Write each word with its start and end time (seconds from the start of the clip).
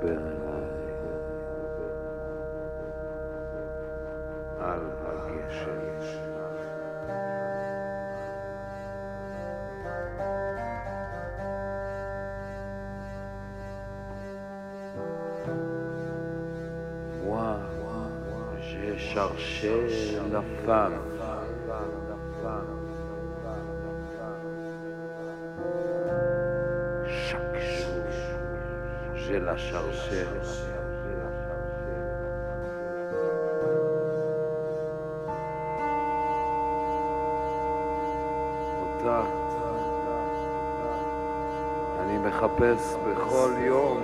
open 0.00 0.18
eyes. 4.60 4.98
Moi, 17.24 17.58
j'ai 18.60 18.96
cherché 18.98 20.18
la 20.30 20.42
femme. 20.64 20.92
Jour, 29.28 29.38
je 29.40 29.44
la 29.44 29.56
cherchais. 29.56 30.26
אותה 38.80 39.22
אני 42.00 42.18
מחפש 42.18 42.94
בכל 43.06 43.52
יום. 43.58 44.00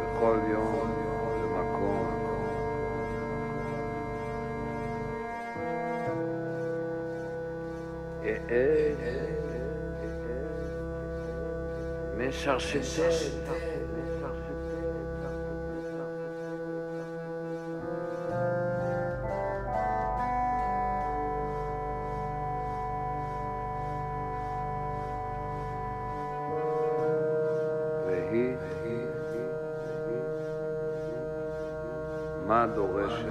בכל 0.00 0.38
יום 0.48 0.93
משרשטת. 12.16 13.02
והיא, 28.06 28.56
מה 32.46 32.66
דורשת? 32.66 33.24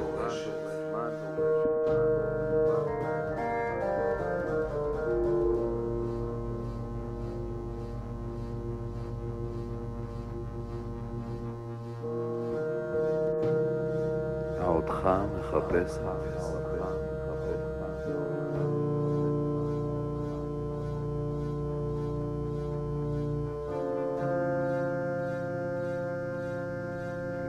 אותך 15.03 15.09
מחפש 15.39 15.99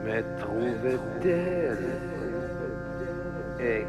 Metrouvait-elle 0.04 1.86
et 3.60 3.84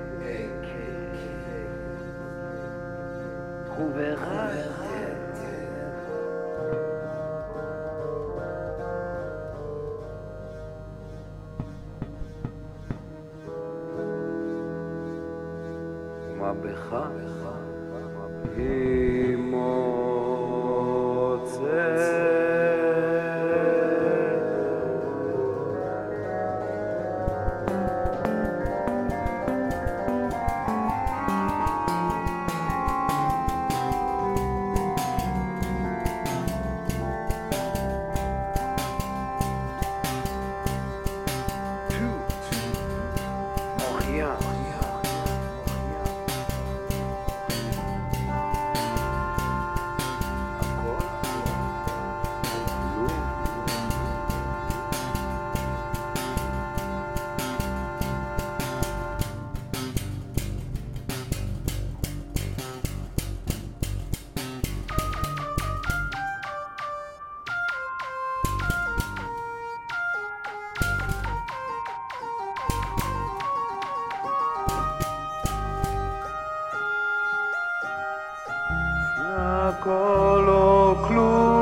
trouvera-t-elle 3.67 5.04
בך 16.52 16.96
היא 18.56 19.36
Colo 79.82 80.96
Cluj. 81.06 81.55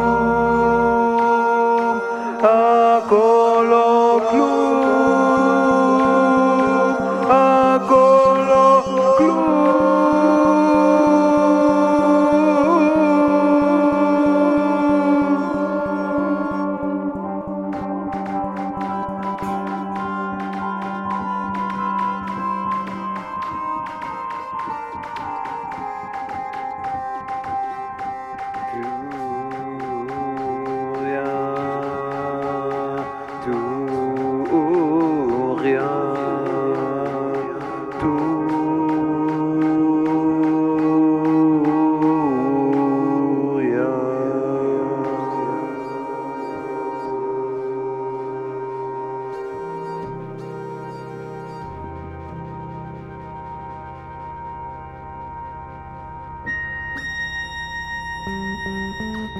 Thank 58.96 59.34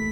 you. 0.00 0.07